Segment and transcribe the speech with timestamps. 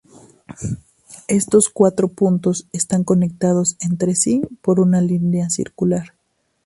[1.27, 6.13] Estos cuatro puntos están conectados entre sí por una línea circular.